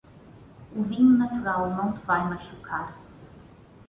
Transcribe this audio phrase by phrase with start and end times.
[0.75, 2.97] O vinho natural não vai te machucar.